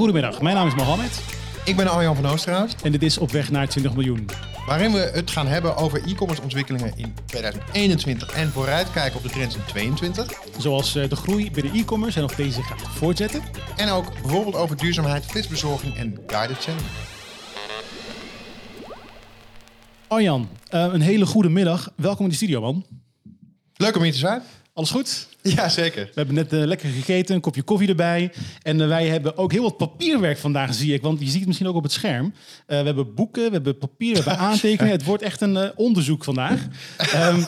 [0.00, 1.22] Goedemiddag, mijn naam is Mohammed
[1.64, 4.28] Ik ben Arjan van Oosterhout, en dit is Op weg naar 20 miljoen.
[4.66, 9.56] waarin we het gaan hebben over e-commerce ontwikkelingen in 2021 en vooruitkijken op de trends
[9.56, 10.58] in 2022.
[10.58, 13.42] Zoals eh, de groei bij de e-commerce en of deze gaat voortzetten.
[13.76, 16.82] En ook bijvoorbeeld over duurzaamheid, flitsbezorging en guided channel.
[20.08, 21.92] Arjan, eh, een hele goede middag.
[21.96, 22.84] Welkom in de studio, man.
[23.76, 24.42] Leuk om hier te zijn.
[24.80, 25.28] Alles goed?
[25.42, 26.04] Ja, zeker.
[26.04, 28.32] We hebben net eh, lekker gegeten, een kopje koffie erbij.
[28.62, 31.02] En eh, wij hebben ook heel wat papierwerk vandaag, zie ik.
[31.02, 32.34] Want je ziet het misschien ook op het scherm.
[32.66, 34.96] Eh, we hebben boeken, we hebben papier, we hebben aantekeningen.
[34.96, 36.60] Het wordt echt een onderzoek vandaag.
[37.12, 37.42] Ehm,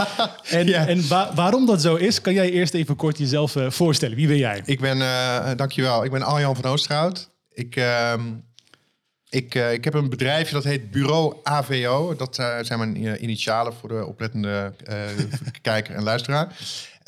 [0.51, 0.87] en Ja.
[0.87, 4.17] en wa- waarom dat zo is, kan jij eerst even kort jezelf voorstellen.
[4.17, 4.62] Wie ben jij?
[4.65, 4.99] Ik ben,
[5.57, 7.31] dankjewel, ik ben Arjan van Oosterhout.
[7.53, 8.21] Ik, ehm,
[9.29, 12.15] ik, ik heb een bedrijfje dat heet Bureau AVO.
[12.17, 14.73] Dat zijn mijn initialen voor de oplettende
[15.62, 16.57] kijker en luisteraar.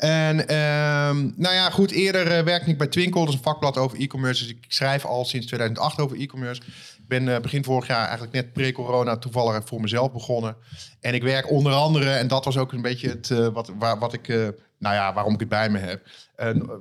[0.05, 3.77] En ehm, nou ja, goed, eerder eh, werkte ik bij Twinkle, dat is een vakblad
[3.77, 4.43] over e-commerce.
[4.43, 6.61] Dus ik schrijf al sinds 2008 over e-commerce.
[6.97, 10.55] Ik ben eh, begin vorig jaar eigenlijk net pre-corona toevallig voor mezelf begonnen.
[10.99, 13.99] En ik werk onder andere, en dat was ook een beetje het, eh, wat, waar,
[13.99, 14.27] wat ik,
[14.79, 16.07] nou ja, waarom ik het bij me heb.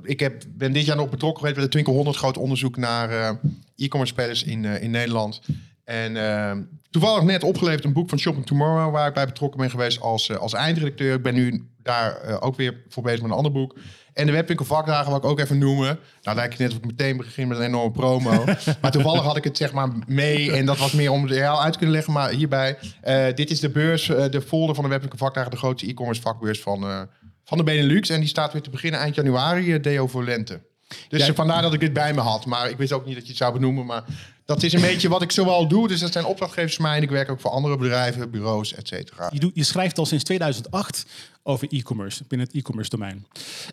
[0.02, 3.38] Ik heb, ben dit jaar nog betrokken geweest bij de Twinkle 100 groot onderzoek naar
[3.76, 5.40] e-commerce spelers in, in Nederland.
[5.84, 6.56] En eh,
[6.90, 10.28] toevallig net opgeleverd een boek van Shopping Tomorrow, waar ik bij betrokken ben geweest als,
[10.28, 11.14] eh, als eindredacteur.
[11.14, 13.76] Ik ben nu daar eh, ook weer voor bezig met een ander boek.
[14.12, 15.98] En de Webwinkel vakdagen wil ik ook even noemen.
[16.22, 18.44] Nou lijkt het net of ik meteen begin met een enorme promo.
[18.80, 20.52] maar toevallig had ik het zeg maar mee.
[20.52, 22.12] En dat was meer om het heel uit te kunnen leggen.
[22.12, 25.50] Maar hierbij, eh, dit is de beurs, de folder van de Webwinkel vakdagen.
[25.50, 27.08] De grootste e-commerce vakbeurs van,
[27.44, 28.08] van de Benelux.
[28.08, 30.60] En die staat weer te beginnen eind januari, Deo voor lente.
[31.08, 32.46] Dus vandaar dat ik dit bij me had.
[32.46, 33.86] Maar ik wist ook niet dat je het zou benoemen.
[33.86, 34.04] Maar
[34.44, 35.88] dat is een beetje wat ik zowel doe.
[35.88, 36.96] Dus dat zijn opdrachtgevers van mij.
[36.96, 39.30] En ik werk ook voor andere bedrijven, bureaus, et cetera.
[39.32, 41.06] Je, je schrijft al sinds 2008
[41.46, 43.26] over e-commerce, binnen het e-commerce domein.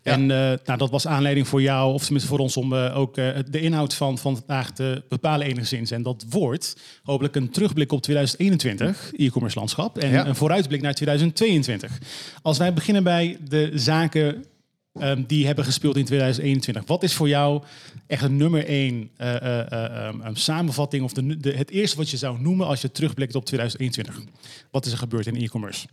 [0.03, 3.17] En eh, nou, dat was aanleiding voor jou, of tenminste voor ons, om eh, ook
[3.17, 5.91] eh, de inhoud van, van vandaag te bepalen enigszins.
[5.91, 10.25] En dat wordt hopelijk een terugblik op 2021, e-commerce landschap, en Ja.
[10.25, 11.97] een vooruitblik naar 2022.
[12.41, 14.45] Als wij beginnen bij de zaken
[14.93, 16.85] ehm, die hebben gespeeld in 2021.
[16.85, 17.63] Wat is voor jou
[18.07, 22.09] echt een nummer één eh, eh, eh, ehm, een samenvatting of de, het eerste wat
[22.09, 24.33] je zou noemen als je terugblikt op 2021?
[24.71, 25.87] Wat is er gebeurd in e-commerce?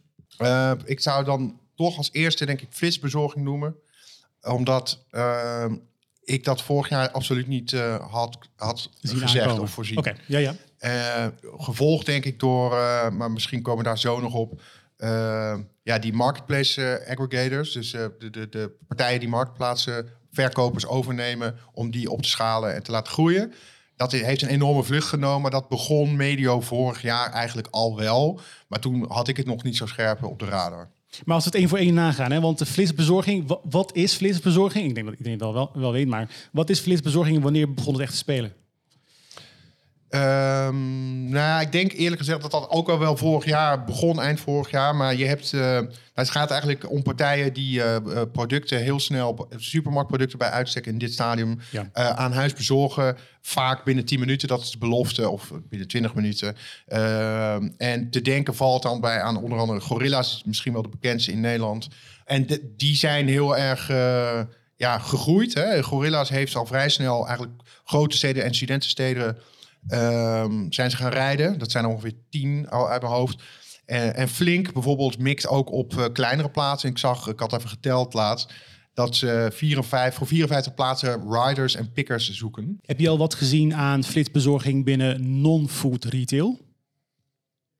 [0.84, 3.74] Ik zou dan toch als eerste, denk ik, flitsbezorging noemen.
[4.42, 5.04] Omdat
[6.24, 7.70] ik dat vorig jaar absoluut niet
[8.10, 9.62] had, had Zien gezegd aankomen.
[9.62, 9.98] of voorzien.
[9.98, 10.54] Oké, ja, ja.
[11.56, 12.70] Gevolgd denk ik door,
[13.12, 14.60] maar misschien komen we daar zo nog op,
[15.82, 17.72] ja, die marketplace eh, aggregators.
[17.72, 22.74] Dus eh, de, de, de partijen die marktplaatsen, verkopers overnemen om die op te schalen
[22.74, 23.52] en te laten groeien.
[23.96, 25.50] Dat heeft een enorme vlucht genomen.
[25.50, 28.40] Dat begon medio vorig jaar eigenlijk al wel.
[28.68, 30.88] Maar toen had ik het nog niet zo scherp op de radar.
[31.24, 34.14] Maar als we het één voor één nagaan, hè, want de flitsbezorging, wa- wat is
[34.14, 34.88] flitsbezorging?
[34.88, 37.92] Ik denk dat iedereen wel, wel, wel weet, maar wat is flitsbezorging en wanneer begon
[37.92, 38.52] het echt te spelen?
[40.08, 44.40] Ehm, nou, ik denk eerlijk gezegd dat dat ook al wel vorig jaar begon, eind
[44.40, 44.96] vorig jaar.
[44.96, 49.00] Maar je hebt, eh, nou, het gaat eigenlijk om partijen die eh, eh, producten heel
[49.00, 51.88] snel, supermarktproducten bij uitstek in dit stadium, Ja.
[51.92, 53.16] aan huis bezorgen.
[53.40, 56.56] Vaak binnen 10 minuten, dat is de belofte, of binnen 20 minuten.
[56.86, 60.88] Ehm, en te denken valt dan bij aan onder andere Gorilla's, is misschien wel de
[60.88, 61.88] bekendste in Nederland.
[62.24, 63.88] En de- die zijn heel erg
[64.76, 65.54] ja, gegroeid.
[65.54, 65.82] Hè.
[65.82, 69.36] Gorilla's heeft al vrij snel eigenlijk grote steden en studentensteden
[69.86, 71.58] ehm, zijn ze gaan rijden.
[71.58, 73.42] Dat zijn er ongeveer tien al uit mijn hoofd.
[73.84, 76.90] En, en Flink bijvoorbeeld mikt ook op eh, kleinere plaatsen.
[76.90, 78.52] Ik zag, ik had even geteld laatst,
[78.94, 82.78] dat ze 54, voor 54 plaatsen riders en pickers zoeken.
[82.82, 86.58] Heb je al wat gezien aan flitsbezorging binnen non-food retail?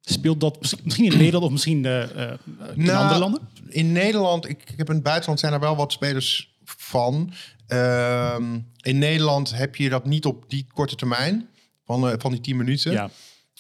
[0.01, 2.39] Speelt dat misschien- in Nederland of misschien eh, eh,
[2.75, 3.49] in Nou, andere landen?
[3.69, 7.33] In Nederland, ik, ik heb in het buitenland zijn er wel wat spelers van.
[7.67, 11.49] Ehm, in Nederland heb je dat niet op die korte termijn
[11.89, 12.93] van, eh, van die 10 minuten.
[12.93, 13.11] Ja.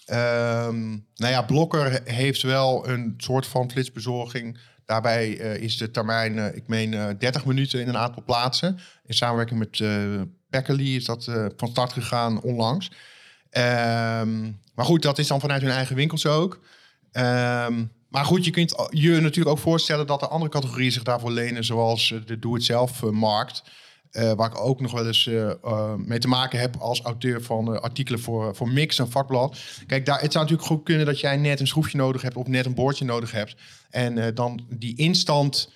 [0.06, 4.58] Ehm, nou ja, Blokker he- heeft wel een soort van flitsbezorging.
[4.84, 8.78] Daarbij eh, is de termijn, eh, ik meen, eh 30 minuten in een aantal plaatsen.
[9.06, 9.82] In samenwerking met
[10.50, 11.24] Packerly is dat
[11.56, 12.90] van start gegaan onlangs.
[13.50, 14.40] Ehm,
[14.74, 16.60] maar goed, dat is dan vanuit hun eigen winkels ook.
[17.12, 21.30] Ehm, maar goed, je kunt je natuurlijk ook voorstellen dat er andere categorieën zich daarvoor
[21.30, 23.62] lenen, zoals de doe-het-zelf-markt.
[24.18, 27.42] Eh, waar ik ook nog wel eens eh, eh, mee te maken heb als auteur
[27.42, 29.58] van artikelen voor, voor Mix, een vakblad.
[29.86, 32.46] Kijk, daar, het zou natuurlijk goed kunnen dat jij net een schroefje nodig hebt of
[32.46, 33.56] net een boordje nodig hebt.
[33.90, 35.72] En dan die instant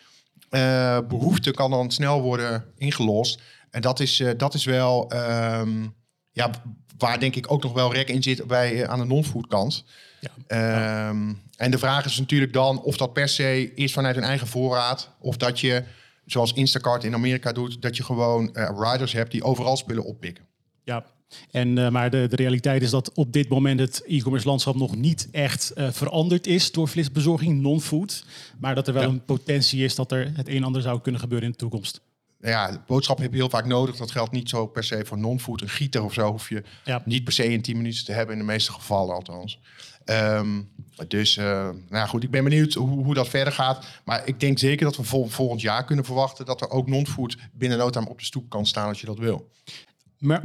[0.50, 3.40] eh, behoefte kan dan snel worden ingelost.
[3.70, 5.86] En dat is, dat is wel, ehm,
[6.32, 6.50] ja,
[6.98, 9.84] waar denk ik ook nog wel rek in zit bij, aan de non-food kant.
[10.20, 10.30] Ja.
[10.46, 14.46] Ehm, En de vraag is natuurlijk dan of dat per se is vanuit een eigen
[14.46, 15.10] voorraad.
[15.18, 15.84] Of dat je,
[16.32, 20.44] zoals Instacart in Amerika doet, dat je gewoon eh, riders hebt die overal spullen oppikken.
[20.84, 21.05] Ja.
[21.50, 24.96] En, uh, maar de, de realiteit is dat op dit moment het e-commerce landschap nog
[24.96, 28.25] niet echt uh, veranderd is door flitsbezorging, non-food.
[28.58, 29.08] Maar dat er wel ja.
[29.08, 32.00] een potentie is dat er het een en ander zou kunnen gebeuren in de toekomst.
[32.40, 33.96] Ja, boodschappen heb je heel vaak nodig.
[33.96, 35.61] Dat geldt niet zo per se voor non-food.
[35.61, 37.02] Een gieter of zo hoef je ja.
[37.05, 39.58] niet per se in 10 minuten te hebben, in de meeste gevallen althans.
[40.04, 40.70] Um,
[41.08, 43.87] dus uh, nou ja, goed, ik ben benieuwd hoe, hoe, dat verder gaat.
[44.04, 47.37] Maar ik denk zeker dat we vol, volgend jaar kunnen verwachten dat er ook non-food
[47.52, 49.50] binnen no time op de stoep kan staan als je dat wil.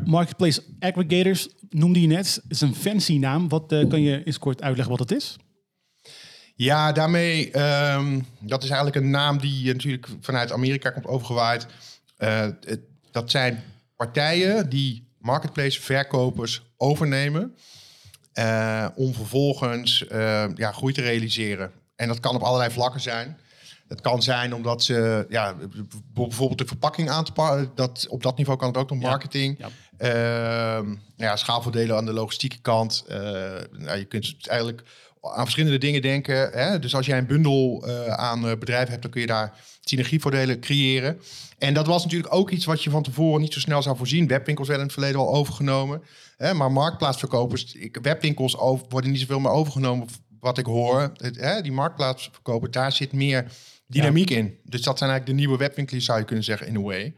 [0.05, 2.41] Marketplace aggregators noemde je net.
[2.47, 3.49] is een fancy naam.
[3.49, 5.35] Wat uh, kan je eens kort uitleggen wat het is?
[6.55, 7.59] Ja, daarmee,
[7.93, 11.67] um, dat is eigenlijk een naam die natuurlijk vanuit Amerika komt overgewaaid.
[12.17, 12.79] Uh, het,
[13.11, 13.63] dat zijn
[13.95, 17.55] partijen die marketplace verkopers overnemen.
[18.39, 21.71] Uh, om vervolgens uh, ja, groei te realiseren.
[21.95, 23.37] En dat kan op allerlei vlakken zijn.
[23.87, 25.55] Het kan zijn omdat ze ja,
[26.13, 27.71] bijvoorbeeld de verpakking aan te pakken.
[27.75, 29.57] Dat, op dat niveau kan het ook nog marketing.
[29.57, 30.79] Ja, ja.
[30.79, 33.05] Uh, ja schaalvoordelen aan de logistieke kant.
[33.09, 33.17] Uh,
[33.71, 34.83] nou, je kunt eigenlijk
[35.33, 36.49] aan verschillende dingen denken.
[36.51, 36.79] Hè?
[36.79, 41.19] Dus als jij een bundel uh, aan bedrijven hebt, dan kun je daar synergievoordelen creëren.
[41.57, 44.27] En dat was natuurlijk ook iets wat je van tevoren niet zo snel zou voorzien.
[44.27, 46.01] Webwinkels werden in het verleden al overgenomen.
[46.37, 46.53] Hè?
[46.53, 50.07] Maar marktplaatsverkopers, webwinkels over, worden niet zoveel meer overgenomen.
[50.39, 51.61] Wat ik hoor, het, hè?
[51.61, 53.51] die marktplaatsverkoper, daar zit meer
[53.87, 54.57] dynamiek in.
[54.63, 57.13] Dus dat zijn eigenlijk de nieuwe webwinkels, zou je kunnen zeggen, in a way.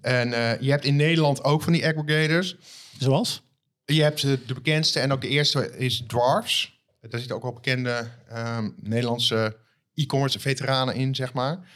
[0.00, 2.56] En uh, je hebt in Nederland ook van die aggregators.
[2.98, 3.42] Zoals?
[3.84, 6.79] Je hebt de, de bekendste en ook de eerste is Dwarfs.
[7.00, 9.56] Daar zitten ook wel bekende um, Nederlandse
[9.94, 11.68] e-commerce veteranen in, zeg maar.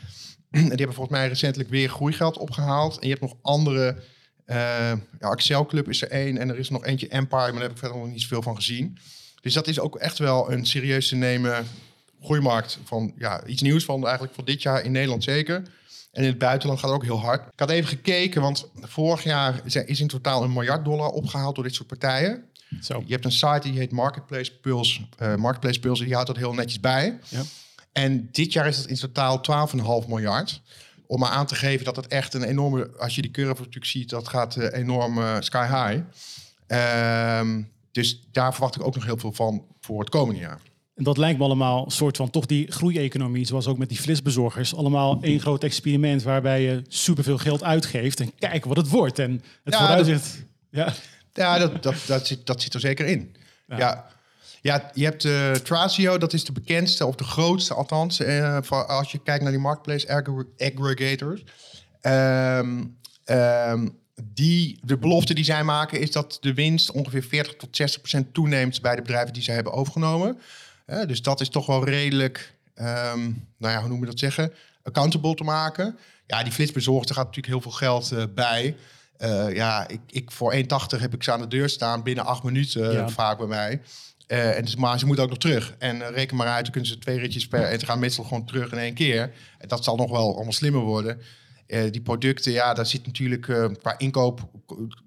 [0.51, 2.95] en die hebben volgens mij recentelijk weer groeigeld opgehaald.
[2.95, 4.03] En je hebt nog andere...
[4.47, 4.57] Uh,
[5.21, 7.71] ja, Excel Club is er één en er is nog eentje Empire, maar daar heb
[7.71, 8.99] ik verder nog niet zoveel van gezien.
[9.41, 11.67] Dus dat is ook echt wel een serieus te nemen
[12.21, 15.63] groeimarkt van ja, iets nieuws van eigenlijk voor dit jaar in Nederland zeker.
[16.13, 17.53] En in het buitenland gaat het ook heel hard.
[17.53, 21.65] Ik had even gekeken, want vorig jaar is in totaal een miljard dollar opgehaald door
[21.65, 22.45] dit soort partijen.
[22.83, 23.03] Zo.
[23.07, 25.01] Je hebt een site die heet Marketplace Pulse.
[25.23, 27.19] Uh, Marketplace Pulse, die houdt dat heel netjes bij.
[27.29, 27.43] Ja.
[27.93, 29.41] En dit jaar is het in totaal
[30.03, 30.63] 12,5 miljard.
[31.07, 32.91] Om maar aan te geven dat het echt een enorme...
[32.99, 36.03] Als je die curve natuurlijk ziet, dat gaat uh, enorm uh, sky high.
[36.69, 37.59] Uh,
[37.93, 40.61] dus daar verwacht ik ook nog heel veel van voor het komende jaar.
[40.95, 43.99] En dat lijkt me allemaal een soort van toch die groeieconomie, zoals ook met die
[43.99, 44.75] flitsbezorgers.
[44.75, 49.19] Allemaal één groot experiment waarbij je superveel geld uitgeeft en kijk wat het wordt.
[49.19, 50.45] En het ja, vooruitzicht.
[50.71, 50.93] ja,
[51.37, 53.37] ja dat, dat, dat, zit, dat zit er zeker in.
[53.67, 53.79] Ja.
[53.79, 54.13] ja.
[54.61, 58.21] Ja, je hebt uh, Thrasio, dat is de bekendste of de grootste althans.
[58.21, 60.09] Uh, voor, als je kijkt naar die marketplace
[60.59, 61.45] aggregators.
[62.03, 67.77] Um, um, die, de belofte die zij maken is dat de winst ongeveer 40 tot
[67.77, 70.39] 60 procent toeneemt bij de bedrijven die zij hebben overgenomen.
[70.87, 74.53] Uh, dus dat is toch wel redelijk, um, nou ja, hoe noem je dat zeggen,
[74.83, 75.99] accountable te maken.
[76.27, 78.77] Ja, die flitsbezorgde gaat natuurlijk heel veel geld uh, bij.
[79.19, 80.61] Uh, ja, ik, ik, voor 1,80
[81.01, 83.09] heb ik ze aan de deur staan binnen acht minuten ja.
[83.09, 83.81] vaak bij mij.
[84.29, 85.75] Uh, en dus, maar ze moeten ook nog terug.
[85.79, 87.63] En uh, reken maar uit, dan kunnen ze twee ritjes per...
[87.63, 89.33] En ze gaan meestal gewoon terug in één keer.
[89.59, 91.21] En dat zal nog wel allemaal slimmer worden.
[91.67, 93.43] Uh, die producten, ja, daar zit natuurlijk
[93.79, 94.49] qua inkoop...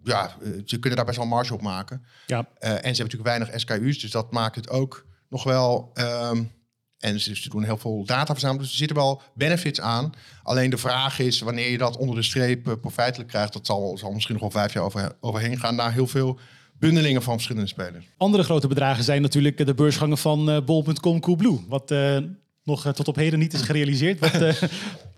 [0.03, 2.05] Ja, ze kunnen daar best wel marge op maken.
[2.25, 2.47] Ja.
[2.59, 5.91] en ze hebben natuurlijk weinig SKU's, dus dat maakt het ook nog wel...
[5.93, 6.51] Um,
[6.99, 10.11] en ze doen heel veel data verzamelen, dus er zitten wel benefits aan.
[10.43, 13.53] Alleen de vraag is, wanneer je dat onder de streep profijtelijk krijgt...
[13.53, 15.75] dat zal, zal misschien nog wel vijf jaar over, overheen gaan...
[15.75, 16.39] naar heel veel
[16.79, 18.05] bundelingen van verschillende spelers.
[18.17, 21.59] Andere grote bedragen zijn natuurlijk de beursgangen van uh, bol.com Coolblue.
[21.67, 22.17] Wat uh,
[22.63, 24.19] nog uh, tot op heden niet is gerealiseerd.
[24.19, 24.59] Wat,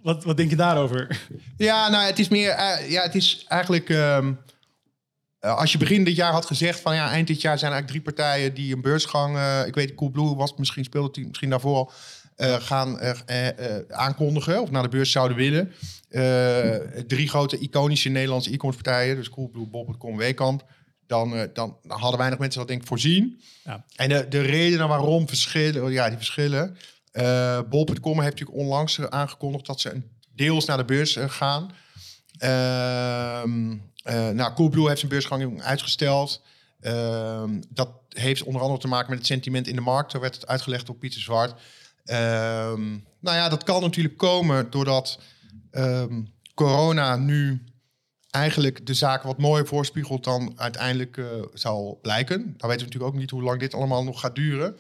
[0.02, 1.28] wat, wat, denk je daarover?
[1.58, 2.50] Ja, nou, het is meer...
[2.90, 3.90] ja, het is eigenlijk...
[3.90, 4.40] Um,
[5.40, 8.16] als je begin dit jaar had gezegd van ja, eind dit jaar zijn eigenlijk drie
[8.16, 11.92] partijen die een beursgang, ik weet Coolblue was misschien speelde het misschien daarvoor al,
[12.60, 13.00] gaan
[13.90, 15.74] aankondigen of naar de beurs zouden willen.
[17.08, 20.64] drie grote iconische Nederlandse e-commerce partijen, dus Coolblue, Bol.com, Weekamp
[21.10, 23.42] dan, uh, dan hadden weinig mensen dat denk ik voorzien.
[23.64, 23.86] Ja.
[23.96, 26.78] En de, de redenen waarom verschillen, ja, die verschillen.
[27.14, 30.04] Uh, Bol.com heeft natuurlijk onlangs aangekondigd dat ze een
[30.36, 31.72] deels naar de beurs uh, gaan.
[32.38, 33.78] Ehm,
[34.34, 36.42] nou, Coolblue heeft zijn beursgang uitgesteld.
[36.80, 40.12] Ehm, dat heeft onder andere te maken met het sentiment in de markt.
[40.12, 41.62] Daar werd het uitgelegd door Pieter Zwart.
[42.06, 42.90] Ehm,
[43.20, 45.20] nou ja, dat kan natuurlijk komen doordat
[46.54, 47.64] corona nu
[48.30, 52.38] eigenlijk de zaak wat mooier voorspiegelt dan uiteindelijk uh, zal blijken.
[52.38, 54.76] Dan weten we natuurlijk ook niet hoe lang dit allemaal nog gaat duren.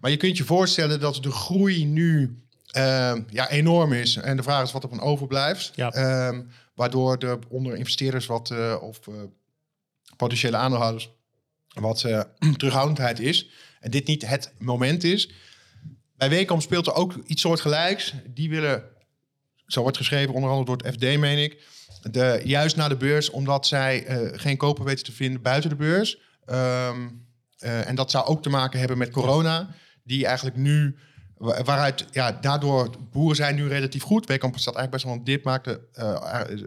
[0.00, 2.42] Maar je kunt je voorstellen dat de groei nu
[2.76, 4.16] uh, ja, enorm is.
[4.16, 5.72] En de vraag is wat er van overblijft.
[5.74, 6.26] Ja.
[6.28, 9.00] Um, waardoor de onder investeerders wat, uh, of
[10.16, 11.10] potentiële aandeelhouders
[11.68, 12.00] wat
[12.56, 13.50] terughoudendheid is.
[13.80, 15.30] En dit niet het moment is.
[16.16, 18.14] Bij Weekamp speelt er ook iets soortgelijks.
[18.26, 18.84] Die willen
[19.66, 21.62] zo wordt geschreven, onder andere door het FD, meen ik.
[22.10, 25.76] De, juist naar de beurs, omdat zij eh, geen koper weten te vinden buiten de
[25.76, 26.18] beurs.
[26.44, 27.08] Ehm,
[27.58, 30.96] eh, en dat zou ook te maken hebben met corona, die eigenlijk nu,
[31.38, 34.26] waaruit, ja, daardoor, boeren zijn nu relatief goed.
[34.26, 36.58] Weekamp staat eigenlijk best wel een dip, maakte, eh, eh,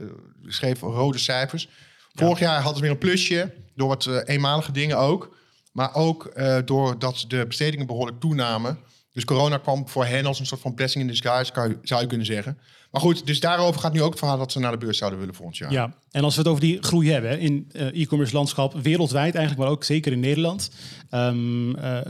[0.46, 1.70] schreef rode cijfers.
[2.14, 5.36] Vorig jaar hadden ze weer een plusje, door wat eh, eenmalige dingen ook.
[5.72, 8.80] Maar ook eh, doordat de bestedingen behoorlijk toenamen.
[9.18, 12.08] Dus corona kwam voor hen als een soort van blessing in disguise, kan zou je
[12.08, 12.58] kunnen zeggen.
[12.92, 15.20] Maar goed, dus daarover gaat nu ook het verhaal dat ze naar de beurs zouden
[15.20, 15.72] willen volgend jaar.
[15.72, 19.58] Ja, en als we het over die groei hebben in eh, e-commerce landschap, wereldwijd eigenlijk,
[19.58, 20.70] maar ook zeker in Nederland.
[21.10, 22.02] Ehm, eh,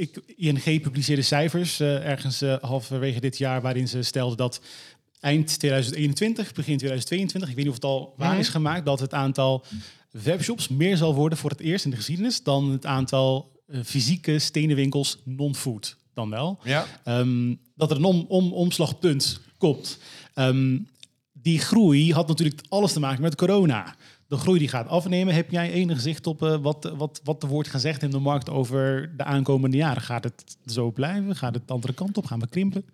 [0.00, 4.60] ik, ING publiceerde cijfers eh, ergens halverwege dit jaar, waarin ze stelden dat
[5.20, 8.38] eind 2021, begin 2022, ik weet niet of het al waar Mhm.
[8.40, 9.64] is gemaakt, dat het aantal
[10.10, 13.52] webshops meer zal worden voor het eerst in de geschiedenis dan het aantal
[13.84, 16.58] fysieke stenen winkels non-food dan wel.
[16.62, 16.86] Ja.
[17.04, 19.98] Ehm, dat er een om, om, omslagpunt komt.
[20.34, 20.78] Ehm,
[21.32, 23.94] die groei had natuurlijk alles te maken met corona.
[24.26, 25.34] De groei die gaat afnemen.
[25.34, 28.50] Heb jij enig zicht op eh, wat, wat, wat er wordt gezegd in de markt
[28.50, 30.02] over de aankomende jaren?
[30.02, 31.36] Gaat het zo blijven?
[31.36, 32.26] Gaat het de andere kant op?
[32.26, 32.84] Gaan we krimpen?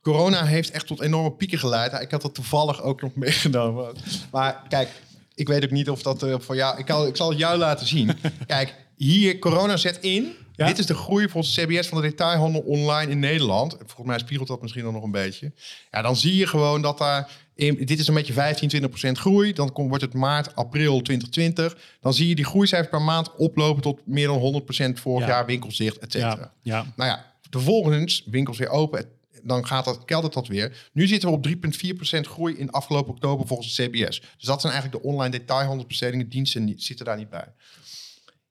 [0.00, 2.02] Corona heeft echt tot enorme pieken geleid.
[2.02, 3.94] Ik had dat toevallig ook nog meegenomen.
[4.30, 4.88] Maar kijk,
[5.34, 6.78] ik weet ook niet of dat eh, voor jou...
[6.78, 8.10] Ik, kan, ik zal het jou laten zien.
[8.46, 10.32] Kijk, hier, corona zet in.
[10.60, 10.66] Ja.
[10.66, 13.76] Dit is de groei volgens CBS van de detailhandel online in Nederland.
[13.78, 15.52] Volgens mij spiegelt dat misschien dan nog een beetje.
[15.90, 17.30] Ja, dan zie je gewoon dat daar...
[17.54, 19.52] In, dit is een beetje 15, 20 procent groei.
[19.52, 21.76] Dan komt, wordt het maart, april 2020.
[22.00, 25.32] Dan zie je die groeicijfers per maand oplopen tot meer dan 100 procent vorig Ja.
[25.32, 26.52] jaar winkels dicht, et cetera.
[26.62, 26.86] Ja, ja.
[26.96, 29.04] Nou ja, vervolgens winkels weer open.
[29.42, 30.88] Dan gaat dat, keldert dat weer.
[30.92, 34.20] Nu zitten we op 3,4% groei in afgelopen oktober volgens de CBS.
[34.20, 36.28] Dus dat zijn eigenlijk de online detailhandelsbestedingen.
[36.28, 37.48] Diensten zitten daar niet bij.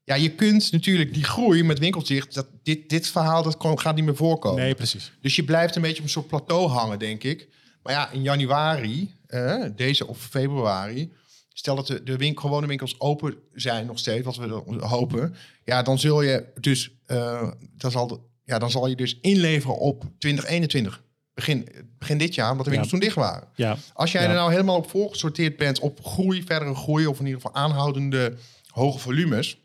[0.04, 2.34] Ja, je kunt natuurlijk die groei met winkels dicht.
[2.34, 4.62] Dat, dit, dit verhaal dat kon- gaat niet meer voorkomen.
[4.62, 5.12] Nee, precies.
[5.20, 7.48] Dus je blijft een beetje op een soort plateau hangen, denk ik.
[7.82, 11.12] Maar ja, in januari, eh, deze of februari,
[11.52, 15.34] stel dat de, de wink, gewone winkels open zijn nog steeds, wat we hopen.
[15.64, 19.78] Ja, dan zul je dus, eh, dan zal, de- ja, dan zal je dus inleveren
[19.78, 21.02] op 2021.
[21.34, 22.98] Begin, begin dit jaar, omdat de winkels Ja.
[22.98, 23.48] toen dicht waren.
[23.54, 23.76] Ja.
[23.92, 24.28] Als jij Ja.
[24.28, 28.36] er nou helemaal op voorgesorteerd bent op groei, verdere groei, of in ieder geval aanhoudende
[28.66, 29.58] hoge volumes.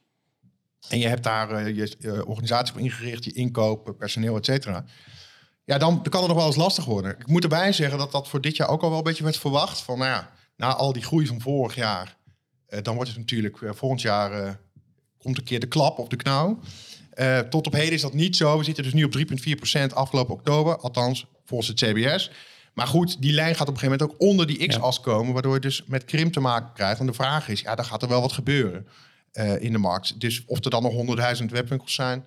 [0.89, 4.85] En je hebt daar eh, je organisatie op ingericht, je inkoop, eh, personeel, et cetera.
[5.63, 7.11] Ja, dan, dan kan het nog wel eens lastig worden.
[7.19, 9.37] Ik moet erbij zeggen dat dat voor dit jaar ook al wel een beetje werd
[9.37, 9.81] verwacht.
[9.81, 12.17] Van nou ja, na al die groei van vorig jaar,
[12.67, 14.59] eh, dan wordt het natuurlijk volgend jaar
[15.17, 16.59] komt een keer de klap of de knauw.
[17.49, 18.57] Tot op heden is dat niet zo.
[18.57, 22.31] We zitten dus nu op 3,4% afgelopen oktober, althans volgens het CBS.
[22.73, 25.53] Maar goed, die lijn gaat op een gegeven moment ook onder die x-as komen, waardoor
[25.53, 26.99] je dus met krimp te maken krijgt.
[26.99, 28.87] En de vraag is, ja, dan gaat er wel wat gebeuren
[29.35, 30.19] eh, in de markt.
[30.19, 30.93] Dus of er dan nog
[31.37, 32.25] 100.000 webwinkels zijn,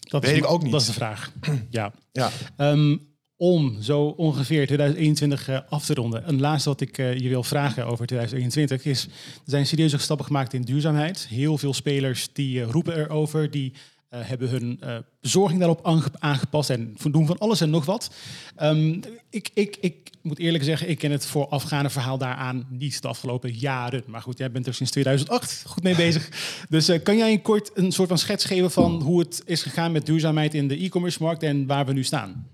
[0.00, 0.72] Dat Weet is, ik ook niet.
[0.72, 1.32] Dat is de vraag.
[1.70, 1.92] ja.
[2.12, 2.30] ja.
[2.56, 2.96] Ehm,
[3.36, 6.28] om zo ongeveer 2021 eh, af te ronden.
[6.28, 9.04] Een laatste wat ik eh, je wil vragen over 2021 is...
[9.04, 9.10] er
[9.44, 11.26] zijn serieuze stappen gemaakt in duurzaamheid.
[11.28, 13.72] Heel veel spelers die roepen erover, die
[14.16, 16.70] hebben hun eh, bezorging daarop aange- aangepast...
[16.70, 18.10] en doen van alles en nog wat.
[18.56, 19.00] Ehm,
[19.30, 23.52] ik, ik, ik moet eerlijk zeggen, ik ken het voorafgaande verhaal daaraan niet de afgelopen
[23.52, 24.02] jaren.
[24.06, 26.28] Maar goed, jij bent er sinds 2008 goed mee bezig.
[26.68, 29.62] Dus eh, kan jij een kort een soort van schets geven van hoe het is
[29.62, 32.48] gegaan met duurzaamheid in de e-commerce markt en waar we nu staan?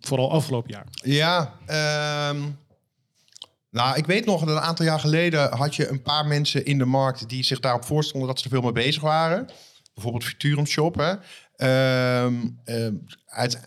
[0.00, 0.86] Vooral afgelopen jaar.
[0.92, 2.42] Ja, ehm,
[3.70, 6.78] nou, ik weet nog dat een aantal jaar geleden had je een paar mensen in
[6.78, 9.48] de markt die zich daarop voorstonden dat ze er veel mee bezig waren.
[9.94, 10.94] Bijvoorbeeld Futurum Shop.
[10.94, 11.14] Hè.
[11.56, 12.94] Ehm, ehm,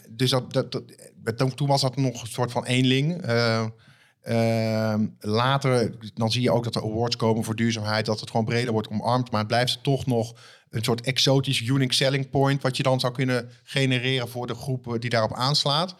[0.09, 3.21] dus dat, dat, dat- toen- toen was dat nog een soort van eenling.
[3.21, 3.65] Eh,
[4.21, 8.45] ehm, later, dan zie je ook dat er awards komen voor duurzaamheid, dat het gewoon
[8.45, 10.33] breder wordt omarmd, maar het blijft toch nog
[10.69, 14.95] een soort exotisch unique selling point, wat je dan zou kunnen genereren voor de groep
[14.99, 15.95] die daarop aanslaat.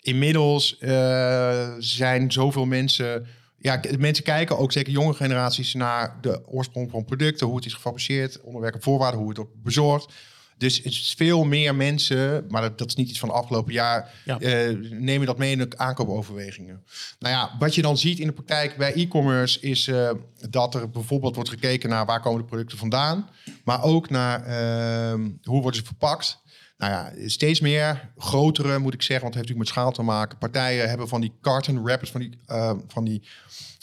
[0.00, 3.26] Inmiddels eh, zijn zoveel mensen.
[3.64, 7.74] Ja, mensen kijken ook zeker jonge generaties naar de oorsprong van producten, hoe het is
[7.74, 10.12] gefabriceerd, onderwerpen, voorwaarden, hoe het wordt bezorgd.
[10.58, 13.72] Dus het is veel meer mensen, maar dat, dat is niet iets van het afgelopen
[13.72, 14.38] jaar, Ja.
[14.40, 16.84] eh, nemen dat mee in de aankoopoverwegingen.
[17.18, 20.10] Nou ja, wat je dan ziet in de praktijk bij e-commerce is eh,
[20.50, 23.28] dat er bijvoorbeeld wordt gekeken naar waar komen de producten vandaan,
[23.64, 26.42] maar ook naar ehm, hoe worden ze verpakt.
[26.88, 30.02] Nou ja, steeds meer grotere, moet ik zeggen, want het heeft natuurlijk met schaal te
[30.02, 30.38] maken.
[30.38, 33.22] Partijen hebben van die carton wrappers, van die, eh, van die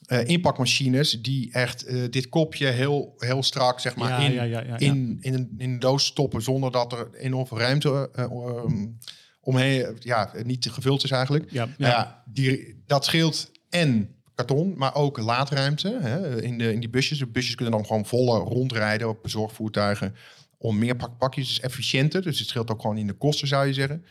[0.06, 4.44] eh, inpakmachines, die echt eh, dit kopje heel, heel strak, zeg maar, Ja, in, ja,
[4.44, 8.24] ja, in, in, een, in een doos stoppen, zonder dat er enorm veel ruimte eh,
[8.24, 8.98] um,
[9.42, 11.52] omheen, ja, niet gevuld is eigenlijk.
[11.52, 11.88] Ja, Nou ja.
[11.88, 17.20] ja, die, dat scheelt en karton, maar ook laadruimte hè, in, de, in die busjes.
[17.20, 20.16] De busjes kunnen dan gewoon volle rondrijden op bezorgvoertuigen
[20.62, 21.48] om meer pak pakjes.
[21.48, 24.06] Dus efficiënter, dus het scheelt ook gewoon in de kosten, zou je zeggen.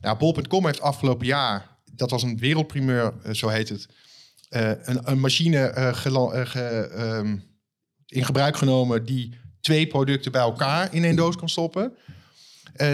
[0.00, 3.88] Nou, Bol.com heeft afgelopen jaar dat was een wereldprimeur, eh, zo heet het.
[4.48, 7.36] Eh, een, een machine eh, ge- ehm,
[8.06, 11.92] in gebruik genomen die twee producten bij elkaar in één doos kan stoppen.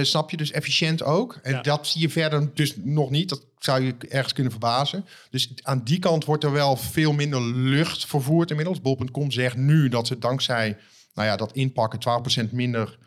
[0.02, 0.36] Snap je?
[0.36, 1.38] Dus efficiënt ook.
[1.42, 1.60] En Ja.
[1.62, 3.28] dat zie je verder dus nog niet.
[3.28, 5.04] Dat zou je ergens kunnen verbazen.
[5.30, 8.80] Dus aan die kant wordt er wel veel minder lucht vervoerd inmiddels.
[8.80, 10.76] Bol.com zegt nu dat ze dankzij
[11.14, 12.00] nou ja, dat inpakken
[12.48, 12.98] 12% minder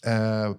[0.00, 0.52] eh, eh,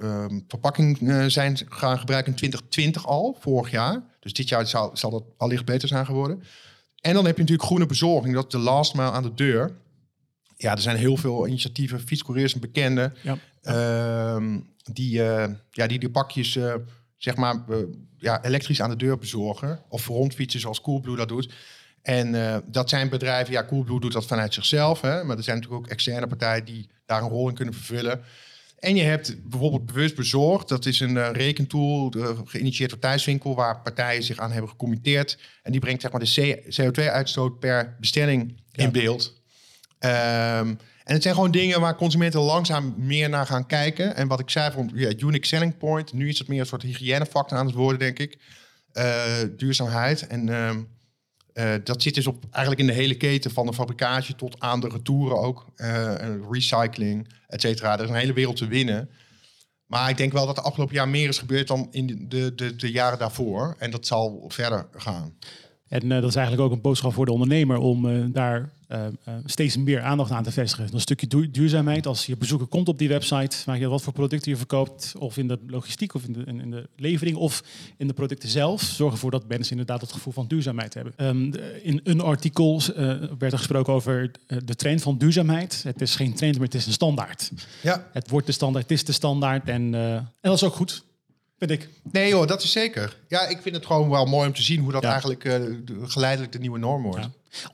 [0.00, 4.02] ehm, verpakking eh, zijn gaan gebruiken in 2020 al, vorig jaar.
[4.20, 6.42] Dus dit jaar zal, zal dat allicht beter zijn geworden.
[7.00, 8.34] En dan heb je natuurlijk groene bezorging.
[8.34, 9.76] Dat is de last mile aan de deur.
[10.56, 12.00] Ja, er zijn heel veel initiatieven.
[12.00, 13.12] Fietscouriers, een bekende.
[13.22, 13.38] Ja.
[13.62, 14.60] Ehm,
[14.92, 15.22] die,
[15.70, 16.58] ja, die de pakjes
[17.16, 17.64] zeg maar
[18.18, 19.80] ja, elektrisch aan de deur bezorgen.
[19.88, 21.54] Of rondfietsen zoals Coolblue dat doet.
[22.02, 25.00] En eh, dat zijn bedrijven, ja, Coolblue doet dat vanuit zichzelf.
[25.00, 28.24] Hè, maar er zijn natuurlijk ook externe partijen die daar een rol in kunnen vervullen.
[28.78, 30.68] En je hebt bijvoorbeeld Bewust Bezorgd.
[30.68, 33.54] Dat is een eh, rekentool eh, geïnitieerd door Thuiswinkel...
[33.54, 35.38] waar partijen zich aan hebben gecommitteerd.
[35.62, 38.84] En die brengt zeg maar, de CO2-uitstoot per bestelling Ja.
[38.84, 39.40] in beeld.
[39.98, 40.68] Ehm,
[41.04, 44.16] en het zijn gewoon dingen waar consumenten langzaam meer naar gaan kijken.
[44.16, 46.12] En wat ik zei, van ja, unique selling point.
[46.12, 48.38] Nu is het meer een soort hygiënefactor aan het worden, denk ik.
[49.56, 50.26] Duurzaamheid.
[50.26, 50.80] En ehm,
[51.52, 54.80] eh, dat zit dus op, eigenlijk in de hele keten van de fabricage tot aan
[54.80, 55.66] de retouren ook.
[55.76, 56.14] Eh,
[56.50, 57.92] recycling, et cetera.
[57.92, 59.10] Er is een hele wereld te winnen.
[59.86, 62.76] Maar ik denk wel dat de afgelopen jaar meer is gebeurd dan in de, de,
[62.76, 63.74] de jaren daarvoor.
[63.78, 65.38] En dat zal verder gaan.
[65.92, 69.06] En eh, dat is eigenlijk ook een boodschap voor de ondernemer om eh, daar eh,
[69.44, 70.88] steeds meer aandacht aan te vestigen.
[70.92, 72.06] Een stukje duur- duurzaamheid.
[72.06, 75.36] Als je bezoeker komt op die website, maak je wat voor producten je verkoopt, of
[75.36, 77.62] in de logistiek, of in de, in, de levering, of
[77.96, 78.82] in de producten zelf.
[78.82, 81.12] Zorg ervoor dat mensen inderdaad het gevoel van duurzaamheid hebben.
[81.16, 82.82] Ehm, in een artikel
[83.38, 84.30] werd er gesproken over
[84.64, 85.82] de trend van duurzaamheid.
[85.82, 87.52] Het is geen trend, maar het is een standaard.
[87.82, 89.68] Ja, Het wordt de standaard, het is de standaard.
[89.68, 91.04] En, en dat is ook goed,
[91.68, 91.88] vind ik.
[92.12, 93.16] nee joh, dat is zeker.
[93.28, 95.10] Ja, ik vind het gewoon wel mooi om te zien hoe dat Ja.
[95.10, 95.52] eigenlijk eh,
[95.84, 97.18] de- geleidelijk de nieuwe norm wordt.
[97.20, 97.30] Ja.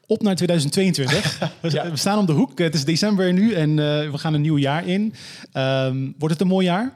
[0.07, 1.39] Op naar 2022.
[1.61, 2.59] we, we staan om de hoek.
[2.59, 5.15] Het is december nu en eh, we gaan een nieuw jaar in.
[5.53, 6.93] Ehm, wordt het een mooi jaar?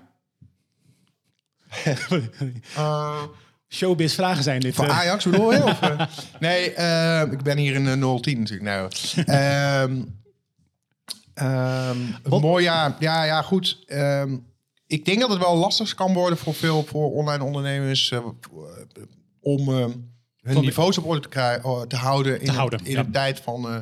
[2.76, 3.22] Eh,
[3.68, 4.74] Showbiz vragen zijn dit.
[4.74, 4.98] Voor eh.
[4.98, 5.62] Ajax bedoel je?
[5.64, 5.80] Of,
[6.40, 6.64] nee,
[7.30, 8.62] ik ben hier in eh, 010 natuurlijk.
[8.62, 8.90] Nou,
[9.26, 10.02] ehm,
[11.34, 12.96] ehm, een mooi jaar.
[12.98, 13.84] Ja, ja, goed.
[14.92, 18.26] Ik denk dat het wel lastig kan worden voor veel voor online ondernemers eh,
[19.40, 19.86] om eh,
[20.42, 22.98] hun niveaus op orde te, krijgen, te houden in, Te houden, in ja.
[22.98, 23.76] een tijd van eh,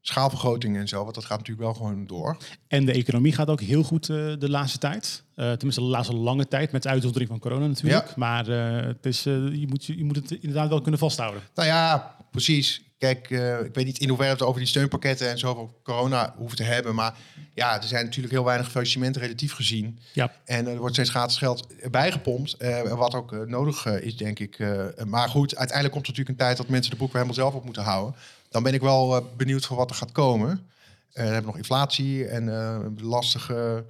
[0.00, 1.02] schaalvergroting en zo.
[1.02, 2.36] Want dat gaat natuurlijk wel gewoon door.
[2.68, 5.24] En de economie gaat ook heel goed eh, de laatste tijd.
[5.42, 6.72] Eh, tenminste, de laatste lange tijd.
[6.72, 8.06] Met uitzondering van corona natuurlijk.
[8.06, 8.12] Ja.
[8.16, 11.42] Maar eh, het is, eh, je, moet, je moet het inderdaad wel kunnen vasthouden.
[11.54, 12.82] Nou ja, precies.
[12.98, 13.30] Kijk,
[13.64, 16.94] ik weet niet in hoeverre het over die steunpakketten en zo corona hoeven te hebben.
[16.94, 17.14] Maar
[17.54, 19.98] ja, er zijn natuurlijk heel weinig faillissementen relatief gezien.
[20.12, 20.32] Ja.
[20.44, 22.56] En er wordt steeds gratis geld bijgepompt.
[22.88, 24.58] wat ook nodig is, denk ik.
[25.06, 27.54] maar goed, uiteindelijk komt er natuurlijk een tijd dat mensen de boek weer helemaal zelf
[27.54, 28.14] op moeten houden.
[28.48, 30.66] Dan ben ik wel benieuwd voor wat er gaat komen.
[31.12, 33.84] We hebben nog inflatie en lastige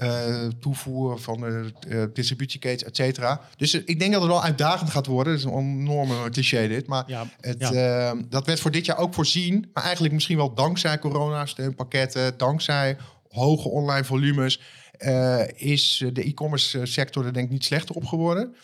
[0.00, 3.40] eh, toevoer van de eh, distributieketen, et cetera.
[3.56, 5.32] Dus eh, ik denk dat het wel uitdagend gaat worden.
[5.32, 6.86] Dat is een enorme cliché dit.
[6.86, 8.14] Maar Ja, het, ja.
[8.28, 9.70] dat werd voor dit jaar ook voorzien.
[9.72, 12.96] Maar eigenlijk misschien wel dankzij corona-steunpakketten, dankzij
[13.28, 14.60] hoge online volumes,
[15.56, 18.54] is de e-commerce sector er denk ik niet slechter op geworden.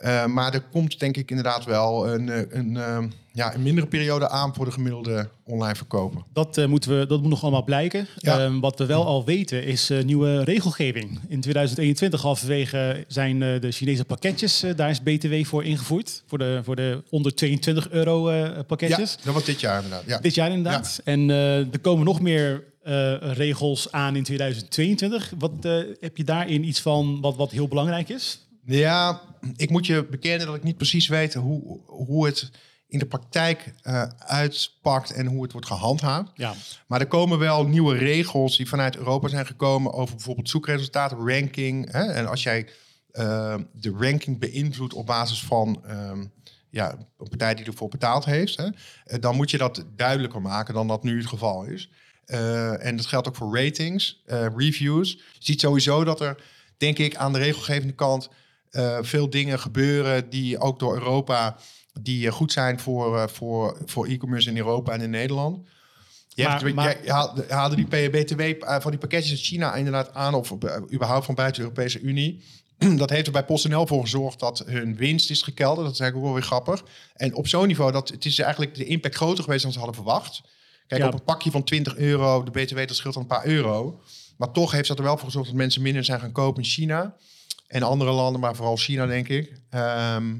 [0.00, 0.26] Ja.
[0.26, 4.64] Maar er komt denk ik inderdaad wel een, een, ja, een mindere periode aan voor
[4.64, 6.22] de gemiddelde online verkoper.
[6.32, 8.06] Dat, eh, moeten we, dat moet nog allemaal blijken.
[8.16, 8.38] Ja.
[8.38, 11.20] Ehm, wat we wel al weten is eh, nieuwe regelgeving.
[11.28, 16.22] In 2021 halverwege zijn eh, de Chinese pakketjes, daar is BTW voor ingevoerd.
[16.26, 19.16] Voor de, voor de onder 22 euro eh, Ja, pakketjes.
[19.24, 20.08] dat was dit jaar inderdaad.
[20.08, 20.18] Ja.
[20.18, 21.00] Dit jaar inderdaad.
[21.04, 22.64] En er komen nog meer
[23.20, 25.32] regels aan in 2022.
[25.38, 25.52] Wat
[26.00, 28.38] heb je daarin iets van wat, wat heel belangrijk is?
[28.64, 29.20] Ja,
[29.56, 32.50] ik moet je bekennen dat ik niet precies weet hoe, hoe het
[32.88, 36.30] in de praktijk eh, uitpakt en hoe het wordt gehandhaafd.
[36.34, 36.54] Ja,
[36.86, 41.92] Maar er komen wel nieuwe regels die vanuit Europa zijn gekomen over bijvoorbeeld zoekresultaten, ranking.
[41.92, 42.02] Hè?
[42.02, 42.68] En als jij
[43.10, 46.24] eh, de ranking beïnvloedt op basis van ehm,
[46.70, 48.68] ja, een partij die ervoor betaald heeft, hè?
[49.04, 51.90] eh, dan moet je dat duidelijker maken dan dat nu het geval is.
[52.78, 54.22] En dat geldt ook voor ratings,
[54.56, 55.12] reviews.
[55.12, 56.42] Je ziet sowieso dat er,
[56.76, 58.28] denk ik, aan de regelgevende kant
[59.00, 61.56] veel dingen gebeuren die ook door Europa
[62.02, 65.66] die eh, goed zijn voor, eh, voor, voor e-commerce in Europa en in Nederland.
[66.28, 69.74] Je Maar- hebt- maar- jij- je haalde, die BTW eh, van die pakketjes uit China
[69.74, 70.52] inderdaad aan, of
[70.92, 72.42] überhaupt van buiten de Europese Unie.
[72.96, 75.86] Dat heeft er bij PostNL voor gezorgd dat hun winst is gekelderd.
[75.86, 76.84] Dat is eigenlijk ook wel weer grappig.
[77.14, 79.96] En op zo'n niveau, dat, het is eigenlijk de impact groter geweest dan ze hadden
[79.96, 80.40] verwacht.
[80.86, 81.06] Kijk, Ja.
[81.06, 84.00] op een pakje van 20 euro, de BTW, dat scheelt dan een paar euro.
[84.36, 86.68] Maar toch heeft dat er wel voor gezorgd dat mensen minder zijn gaan kopen in
[86.68, 87.14] China.
[87.66, 89.60] En andere landen, maar vooral China, denk ik.
[89.70, 90.34] Ehm,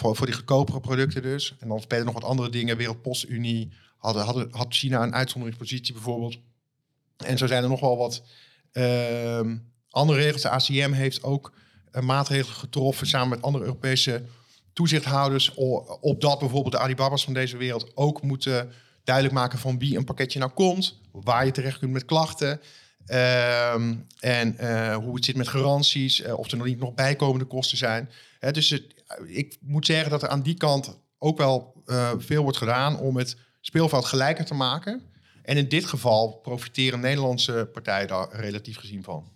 [0.00, 1.54] Voor, voor die goedkopere producten dus.
[1.58, 2.76] En dan spelen nog wat andere dingen.
[2.76, 6.38] Wereldpostunie hadden, had China een uitzonderingspositie bijvoorbeeld.
[7.16, 8.22] En zo zijn er nog wel wat
[8.72, 9.56] ehm,
[9.90, 10.42] andere regels.
[10.42, 11.52] De ACM heeft ook
[11.92, 14.22] uh, maatregelen getroffen samen met andere Europese
[14.72, 15.54] toezichthouders.
[16.00, 18.72] Op dat bijvoorbeeld de Alibabas van deze wereld ook moeten
[19.04, 20.98] duidelijk maken van wie een pakketje nou komt.
[21.12, 22.60] Waar je terecht kunt met klachten.
[23.06, 26.20] Ehm, en uh, hoe het zit met garanties.
[26.20, 28.10] Uh, of er nog niet nog bijkomende kosten zijn.
[28.40, 28.82] Dus
[29.26, 33.16] ik moet zeggen dat er aan die kant ook wel uh, veel wordt gedaan om
[33.16, 35.02] het speelveld gelijker te maken.
[35.42, 39.28] En in dit geval profiteren Nederlandse partijen daar relatief gezien van.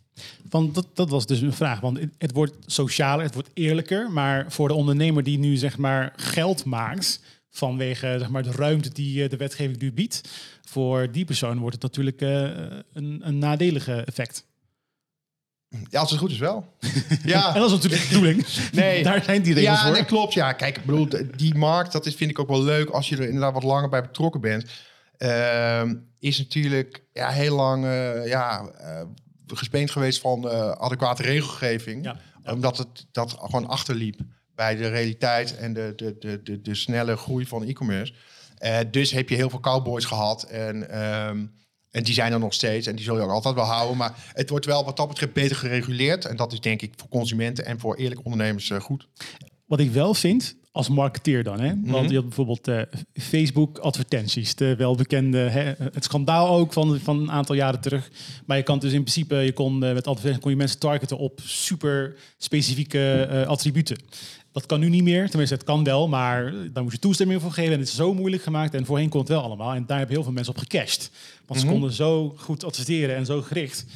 [0.48, 1.80] Want dat, dat was dus een vraag.
[1.80, 4.10] Want het, wordt socialer, het wordt eerlijker.
[4.10, 8.92] Maar voor de ondernemer die nu zeg maar geld maakt vanwege zeg maar, de ruimte
[8.92, 10.20] die eh, de wetgeving nu biedt,
[10.62, 12.40] voor die persoon wordt het natuurlijk uh,
[12.92, 14.46] een, een nadelige effect.
[15.90, 16.66] Ja, als het goed is wel.
[17.24, 17.54] ja.
[17.54, 18.46] en dat is natuurlijk de bedoeling.
[18.72, 19.02] nee.
[19.02, 19.92] Daar zijn die regels ja, voor.
[19.92, 20.32] Nee, klopt.
[20.32, 23.16] Ja, kijk, ik bedoel, die markt, dat is, vind ik ook wel leuk als je
[23.16, 24.64] er inderdaad wat langer bij betrokken bent.
[25.18, 25.82] Uh,
[26.18, 29.00] is natuurlijk ja, heel lang uh, ja, uh,
[29.46, 32.04] gespeend geweest van adequate regelgeving.
[32.04, 32.16] Ja.
[32.52, 34.20] Omdat het dat gewoon achterliep
[34.54, 38.12] bij de realiteit en de, de, de, de, de snelle groei van e-commerce.
[38.90, 40.42] dus heb je heel veel cowboys gehad.
[40.42, 41.52] En um,
[41.94, 43.96] en die zijn er nog steeds en die zul je ook altijd wel houden.
[43.96, 46.24] Maar het wordt wel wat dat betreft beter gereguleerd.
[46.24, 49.06] En dat is denk ik voor consumenten en voor eerlijke ondernemers uh, goed.
[49.66, 51.66] Wat ik wel vind, als marketeer dan, hè?
[51.66, 52.08] want mm -hmm.
[52.08, 52.80] je had bijvoorbeeld uh,
[53.14, 55.72] Facebook advertenties, de welbekende, hè?
[55.92, 58.10] het schandaal ook van, van een aantal jaren terug.
[58.46, 61.18] Maar je kan dus in principe, je kon uh, met advertenties kon je mensen targeten
[61.18, 63.96] op super specifieke uh, attributen.
[64.54, 65.28] Dat kan nu niet meer.
[65.28, 67.72] Tenminste, het kan wel, maar daar moet je toestemming voor geven.
[67.72, 68.74] En het is zo moeilijk gemaakt.
[68.74, 69.74] En voorheen kon het wel allemaal.
[69.74, 71.10] En daar hebben heel veel mensen op gecashed.
[71.46, 71.80] Want ze mm -hmm.
[71.80, 73.86] konden zo goed adverteren en zo gericht.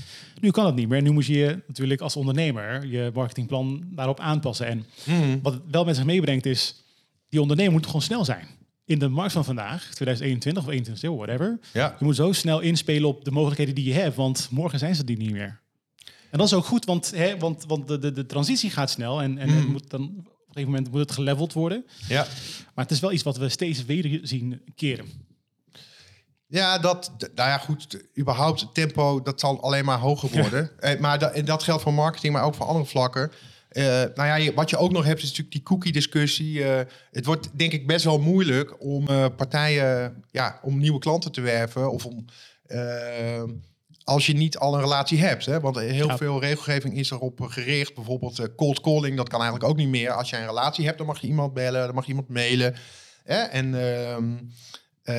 [0.41, 1.03] Nu kan het niet meer.
[1.03, 4.67] Nu moet je natuurlijk als ondernemer je marketingplan daarop aanpassen.
[4.67, 5.41] En mm -hmm.
[5.43, 6.85] wat het wel met zich meebrengt is,
[7.29, 8.47] die ondernemer moet gewoon snel zijn.
[8.85, 11.59] In de markt van vandaag, 2021 of 2021, whatever.
[11.73, 11.97] Ja.
[11.99, 14.17] Je moet zo snel inspelen op de mogelijkheden die je hebt.
[14.17, 15.61] Want morgen zijn ze die niet meer.
[16.31, 19.23] En dat is ook goed, want, hè, want, want de, de, de transitie gaat snel.
[19.23, 19.57] En, en mm.
[19.57, 21.87] het moet dan op een gegeven moment moet het geleveld worden.
[22.09, 22.27] Ja.
[22.75, 25.07] Maar het is wel iets wat we steeds weer zien keren.
[26.47, 30.71] Ja, dat, nou ja, goed, überhaupt het tempo, dat zal alleen maar hoger worden.
[30.81, 30.89] Ja.
[30.89, 33.33] Eh, maar dat, en dat geldt voor marketing, maar ook voor andere vlakken.
[33.73, 33.85] Uh,
[34.15, 36.59] nou ja, wat je ook nog hebt, is natuurlijk die cookie-discussie.
[36.59, 36.81] Uh,
[37.11, 41.41] het wordt denk ik best wel moeilijk om uh, partijen, ja, om nieuwe klanten te
[41.41, 41.91] werven.
[41.91, 42.25] Of om,
[44.09, 45.47] als je niet al een relatie hebt.
[45.47, 45.61] Hè?
[45.61, 46.17] Want heel ja.
[46.17, 47.95] veel regelgeving is erop gericht.
[47.95, 50.11] Bijvoorbeeld cold calling, dat kan eigenlijk ook niet meer.
[50.11, 52.75] Als jij een relatie hebt, dan mag je iemand bellen, dan mag je iemand mailen.
[53.25, 53.37] Hè?
[53.39, 53.75] En...
[53.75, 54.25] ehm,
[55.09, 55.15] Uh,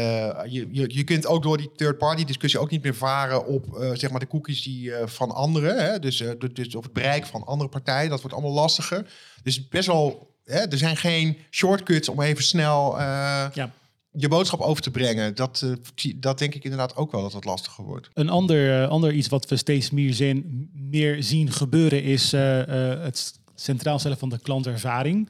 [0.46, 3.92] je, je, je kunt ook door die third-party discussie ook niet meer varen op uh,
[3.94, 5.86] zeg maar de cookies die uh, van anderen.
[5.86, 6.00] Hè?
[6.00, 6.24] Dus,
[6.54, 8.10] dus op het bereik van andere partijen.
[8.10, 9.06] Dat wordt allemaal lastiger.
[9.44, 10.60] Dus best wel, hè?
[10.60, 13.72] er zijn geen shortcuts om even snel ja.
[14.12, 15.36] Je boodschap over te brengen.
[15.36, 15.66] Dat,
[16.16, 18.10] dat denk ik inderdaad ook wel dat het lastiger wordt.
[18.14, 24.00] Een ander, ander iets wat we steeds meer, zien, meer zien gebeuren is het centraal
[24.00, 25.30] stellen van de klantervaring.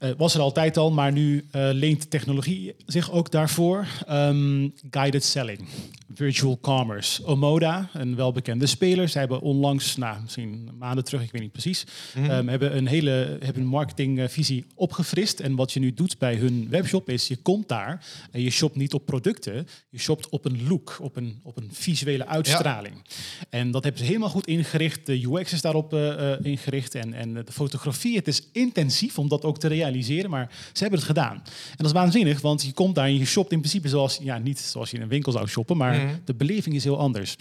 [0.00, 3.86] Uh, was er altijd al, maar nu uh, leent technologie zich ook daarvoor.
[4.10, 5.68] Um, guided selling,
[6.14, 7.26] virtual commerce.
[7.26, 9.08] Omoda, een welbekende speler.
[9.08, 12.30] Zij hebben onlangs, nou, misschien maanden terug, ik weet niet precies, mm -hmm.
[12.30, 15.40] um, hebben een hele hebben een marketingvisie opgefrist.
[15.40, 18.76] En wat je nu doet bij hun webshop is, je komt daar en je shopt
[18.76, 22.94] niet op producten, je shopt op een look, op een, op een visuele uitstraling.
[22.94, 23.44] Ja.
[23.50, 25.06] En dat hebben ze helemaal goed ingericht.
[25.06, 28.16] De UX is daarop uh, ingericht en, en de fotografie.
[28.16, 31.34] Het is intensief om dat ook te realiseren, maar ze hebben het gedaan.
[31.70, 34.38] En dat is waanzinnig, want je komt daar en je shopt in principe zoals, ja,
[34.38, 36.20] niet zoals je in een winkel zou shoppen, maar mm.
[36.24, 37.36] de beleving is heel anders.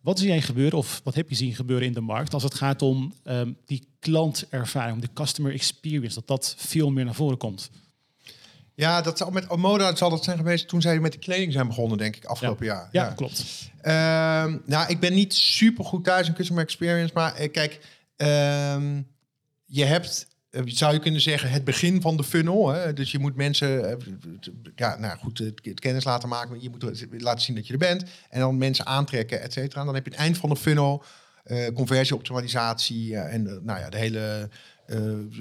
[0.00, 2.54] Wat zie jij gebeuren, of wat heb je zien gebeuren in de markt als het
[2.54, 7.38] gaat om um, die klantervaring, om de customer experience, dat dat veel meer naar voren
[7.38, 7.70] komt?
[8.74, 11.66] Ja, dat zal met Omoda zal dat zijn geweest toen zij met de kleding zijn
[11.66, 12.72] begonnen, denk ik, afgelopen ja.
[12.72, 12.88] jaar.
[12.92, 13.12] Ja, ja.
[13.12, 13.44] klopt.
[13.82, 17.80] Um, nou, ik ben niet super goed thuis in customer experience, maar uh, kijk,
[18.16, 19.06] um,
[19.68, 20.26] je hebt
[20.64, 22.68] zou je kunnen zeggen, het begin van de funnel.
[22.68, 22.92] Hè?
[22.92, 23.98] Dus je moet mensen,
[24.76, 26.62] ja, nou goed, het kennis laten maken.
[26.62, 28.04] Je moet laten zien dat je er bent.
[28.30, 29.84] En dan mensen aantrekken, et cetera.
[29.84, 31.04] Dan heb je het eind van de funnel,
[31.46, 34.50] uh, conversieoptimalisatie en nou ja, de hele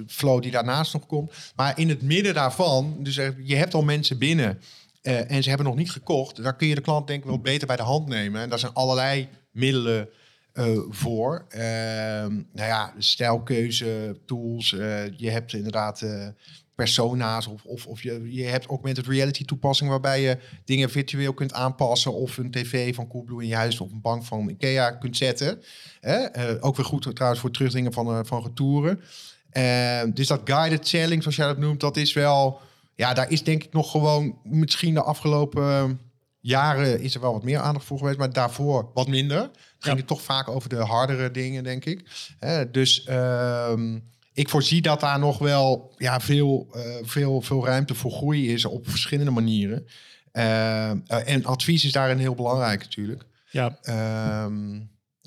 [0.08, 1.32] flow die daarnaast nog komt.
[1.56, 4.60] Maar in het midden daarvan, dus je hebt al mensen binnen
[5.02, 6.44] en ze hebben nog niet gekocht.
[6.44, 8.42] Daar kun je de klant denk ik wel beter bij de hand nemen.
[8.42, 10.10] En daar zijn allerlei middelen
[10.58, 11.46] uh, voor.
[11.56, 14.72] Uh, nou ja, stijlkeuze, tools.
[14.72, 16.06] Uh, je hebt inderdaad
[16.76, 21.54] persona's of, of, of je, je hebt augmented reality toepassing waarbij je dingen virtueel kunt
[21.54, 25.18] aanpassen of een tv van Coolblue in je huis of een bank van Ikea kunt
[25.18, 25.62] zetten.
[26.60, 29.00] ook weer goed trouwens voor terugdringen van, van retouren.
[29.58, 32.60] Eh, dus dat guided selling, zoals jij dat noemt, dat is wel...
[32.96, 34.38] Ja, daar is denk ik nog gewoon...
[34.44, 36.00] Misschien de afgelopen
[36.48, 38.18] jaren is er wel wat meer aandacht voor geweest.
[38.18, 39.42] Maar daarvoor wat minder.
[39.42, 42.10] Het ging het toch vaak over de hardere dingen, denk ik.
[42.72, 43.04] dus...
[43.04, 44.00] ehm,
[44.38, 48.66] ik voorzie dat daar nog wel ja, veel, eh, veel, veel ruimte voor groei is
[48.66, 49.88] op verschillende manieren.
[50.34, 50.90] Uh,
[51.30, 53.24] en advies is daarin heel belangrijk natuurlijk.
[53.50, 53.78] Ja.
[53.82, 54.80] Ehm,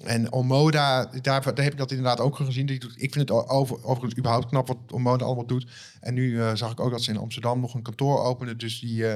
[0.04, 2.68] en Omoda, daar, daar heb ik dat inderdaad ook gezien.
[2.96, 5.66] Ik vind het over, overigens überhaupt knap wat Omoda allemaal doet.
[6.00, 8.58] En nu uh, zag ik ook dat ze in Amsterdam nog een kantoor openen.
[8.58, 9.14] Dus die, uh,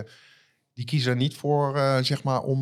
[0.75, 2.61] die kiezen er niet voor, uh, zeg maar, om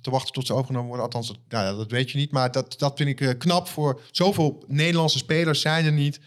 [0.00, 1.04] te wachten tot ze overgenomen worden.
[1.04, 2.30] Althans, dat, nou, dat weet je niet.
[2.30, 6.20] Maar dat, dat vind ik knap voor zoveel Nederlandse spelers zijn er niet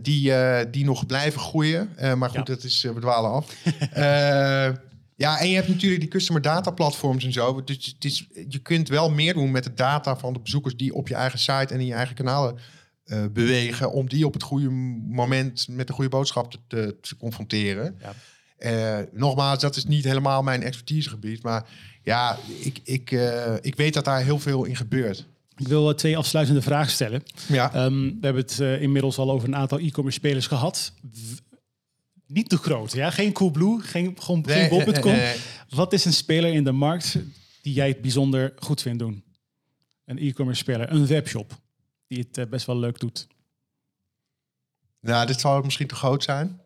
[0.00, 0.32] die,
[0.70, 1.90] die nog blijven groeien.
[2.16, 2.54] Maar goed, ja.
[2.54, 3.54] dat is, we dwalen af.
[5.24, 7.64] ja, en je hebt natuurlijk die customer data platforms en zo.
[7.64, 10.94] Dus het is, je kunt wel meer doen met de data van de bezoekers die
[10.94, 12.58] op je eigen site en in je eigen kanalen
[13.32, 13.92] bewegen.
[13.92, 14.70] Om die op het goede
[15.08, 17.98] moment met de goede boodschap te, te, te confronteren.
[18.00, 18.14] Ja.
[19.12, 21.42] Nogmaals, dat is niet helemaal mijn expertisegebied.
[21.42, 21.68] Maar
[22.02, 23.10] ja, ik, ik,
[23.60, 25.26] ik weet dat daar heel veel in gebeurt.
[25.56, 27.22] Ik wil twee afsluitende vragen stellen.
[27.48, 27.84] Ja.
[27.84, 30.92] Um, we hebben het uh, inmiddels al over een aantal e-commerce spelers gehad.
[31.02, 31.16] W
[32.28, 33.10] niet te groot, ja?
[33.10, 35.02] Geen Coolblue, geen, gewoon, nee, geen.
[35.02, 35.36] Nee, nee,
[35.68, 37.16] Wat is een speler in de markt
[37.62, 39.24] die jij het bijzonder goed vindt doen?
[40.04, 41.60] Een e-commerce speler, een webshop
[42.06, 43.26] die het best wel leuk doet.
[45.00, 46.60] Nou, dit zou misschien te groot zijn.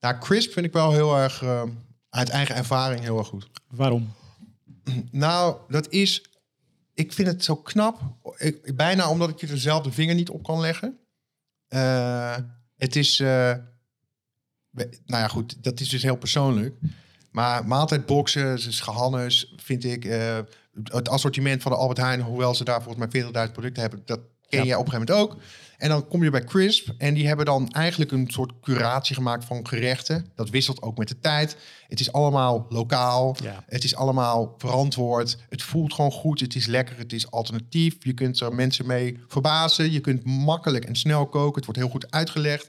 [0.00, 1.62] Nou, Crisp vind ik wel heel erg uh,
[2.10, 3.48] uit eigen ervaring heel erg goed.
[3.68, 4.12] Waarom?
[5.10, 6.22] Nou, dat is
[6.96, 8.00] ik vind het zo knap.
[8.36, 10.98] Ik, bijna omdat ik je dezelfde vinger niet op kan leggen.
[11.68, 12.36] Uh,
[12.76, 13.20] het is.
[13.20, 13.54] Uh,
[14.70, 16.76] nou ja, goed, dat is dus heel persoonlijk.
[17.30, 20.04] Maar maaltijdboxen, dus gehannes, vind ik.
[20.04, 20.38] Uh,
[20.84, 24.20] het assortiment van de Albert Heijn, hoewel ze daar volgens mij 40.000 producten hebben, dat
[24.48, 24.66] ken ja.
[24.66, 25.42] jij op een gegeven moment ook.
[25.78, 29.44] En dan kom je bij Crisp en die hebben dan eigenlijk een soort curatie gemaakt
[29.44, 30.26] van gerechten.
[30.34, 31.56] Dat wisselt ook met de tijd.
[31.88, 33.36] Het is allemaal lokaal.
[33.42, 33.64] Ja.
[33.66, 35.38] Het is allemaal verantwoord.
[35.48, 36.40] Het voelt gewoon goed.
[36.40, 36.98] Het is lekker.
[36.98, 37.96] Het is alternatief.
[37.98, 39.92] Je kunt er mensen mee verbazen.
[39.92, 41.54] Je kunt makkelijk en snel koken.
[41.54, 42.68] Het wordt heel goed uitgelegd.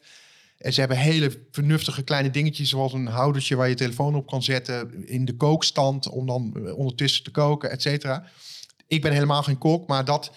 [0.57, 4.43] En ze hebben hele vernuftige kleine dingetjes, zoals een houdertje waar je telefoon op kan
[4.43, 8.23] zetten in de kookstand om dan ondertussen te koken, et cetera.
[8.87, 10.31] Ik ben helemaal geen kok, maar dat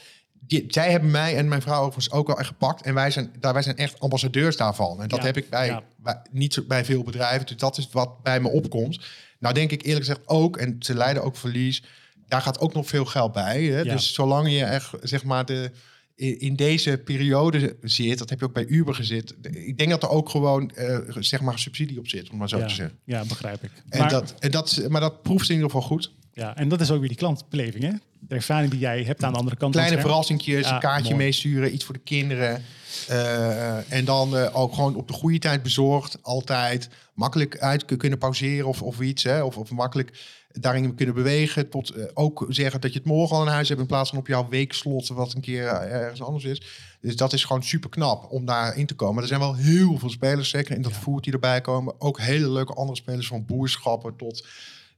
[0.46, 2.83] die, zij hebben mij en mijn vrouw overigens ook wel echt gepakt.
[2.83, 5.03] En wij zijn, daar, wij zijn echt ambassadeurs daarvan.
[5.03, 5.83] En dat Ja, heb ik bij, ja.
[5.96, 7.46] bij- niet zo bij veel bedrijven.
[7.46, 9.00] Dus dat is wat bij me opkomt.
[9.38, 11.83] Nou denk ik eerlijk gezegd ook, en ze leiden ook verlies.
[12.26, 13.62] Daar gaat ook nog veel geld bij.
[13.64, 13.81] Hè?
[13.81, 13.92] Ja.
[13.94, 15.70] Dus zolang je echt, zeg maar, de,
[16.38, 19.35] in deze periode zit, dat heb je ook bij Uber gezet.
[19.50, 22.59] Ik denk dat er ook gewoon, eh, zeg maar, subsidie op zit, om maar zo
[22.59, 22.98] ja, te zeggen.
[23.05, 23.70] ja, begrijp ik.
[23.88, 26.12] En maar, dat, en dat, maar dat proeft in ieder geval goed.
[26.33, 27.92] ja, en dat is ook weer die klantbeleving, hè?
[28.20, 29.74] De ervaring die jij hebt aan de andere kant.
[29.74, 32.62] Kleine verrassingjes, Ja, een kaartje meesturen, iets voor de kinderen.
[33.09, 36.88] Eh, en dan eh, ook gewoon op de goede tijd bezorgd, altijd.
[37.14, 39.22] Makkelijk uit kunnen pauzeren of, of iets.
[39.22, 40.18] Hè, of, of makkelijk
[40.52, 41.68] daarin kunnen bewegen.
[41.68, 44.18] Tot eh, ook zeggen dat je het morgen al in huis hebt in plaats van
[44.18, 46.62] op jouw weekslot, wat een keer ergens anders is.
[47.00, 49.22] Dus dat is gewoon super knap om daarin te komen.
[49.22, 52.00] Er zijn wel heel veel spelers, zeker in dat voert die erbij komen.
[52.00, 54.46] Ook hele leuke andere spelers van boerschappen tot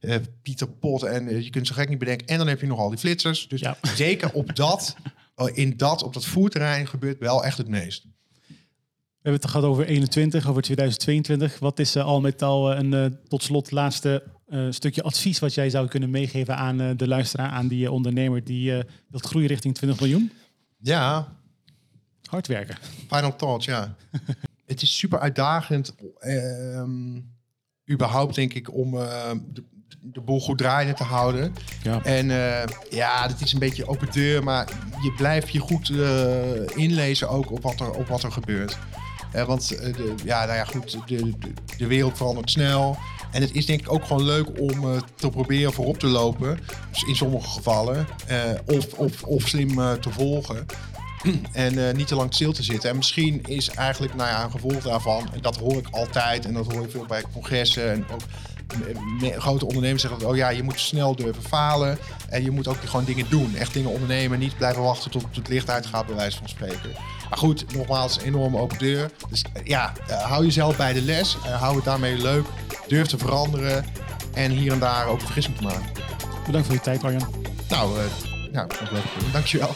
[0.03, 1.03] eh, Pieter Pot.
[1.03, 2.27] En eh, je kunt zo gek niet bedenken.
[2.27, 3.47] En dan heb je nog al die flitsers.
[3.47, 3.77] Dus Ja.
[3.95, 4.95] zeker op dat,
[5.35, 8.03] eh, in dat, op dat voerterrein gebeurt wel echt het meest.
[8.47, 11.59] We hebben het gehad over 21, over 2022.
[11.59, 14.23] Wat is al met al een tot slot laatste
[14.69, 18.83] stukje advies wat jij zou kunnen meegeven aan de luisteraar, aan die ondernemer die eh
[19.07, 20.31] wil groeien richting 20 miljoen?
[20.77, 21.35] Ja,
[22.23, 22.77] Hard werken.
[23.07, 23.95] final thoughts, ja.
[24.65, 25.95] het is super uitdagend.
[26.19, 27.19] ehm,
[27.91, 29.63] überhaupt denk ik om de,
[30.01, 31.55] de boel goed draaiende te houden.
[31.81, 32.03] Ja.
[32.03, 34.67] En eh, ja, dat is een beetje open deur, maar
[35.01, 38.77] je blijft je goed eh, inlezen ook op wat er, op wat er gebeurt.
[39.31, 42.97] Eh, want de, ja, nou ja, goed, de, de, de wereld verandert snel.
[43.31, 46.59] En het is denk ik ook gewoon leuk om te proberen voorop te lopen.
[46.91, 48.07] Dus in sommige gevallen.
[48.65, 50.65] of, of, of slim te volgen.
[51.51, 52.89] En niet te lang stil te zitten.
[52.89, 56.53] En misschien is eigenlijk nou ja, een gevolg daarvan, en dat hoor ik altijd en
[56.53, 58.21] dat hoor ik veel bij congressen en ook
[59.37, 61.97] grote ondernemers zeggen dat, oh ja, je moet snel durven falen
[62.29, 63.55] en je moet ook gewoon dingen doen.
[63.55, 66.91] Echt dingen ondernemen, niet blijven wachten tot het licht uitgaat, bij wijze van spreken.
[67.29, 69.11] Maar goed, nogmaals, een enorme open deur.
[69.29, 72.45] Dus eh, ja, eh, hou jezelf bij de les, hou het daarmee leuk,
[72.87, 73.85] durf te veranderen
[74.33, 75.91] en hier en daar ook een vergissing te maken.
[76.45, 77.27] Bedankt voor je tijd, Arjan.
[78.51, 79.31] Nou, dat was leuk.
[79.31, 79.75] Dankjewel.